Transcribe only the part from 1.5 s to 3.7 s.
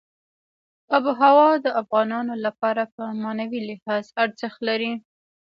د افغانانو لپاره په معنوي